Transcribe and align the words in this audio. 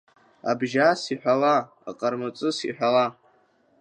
Абжьас 0.49 1.01
иҳәала, 1.13 1.55
Аҟармаҵыс, 1.89 2.57
иҳәала… 2.67 3.05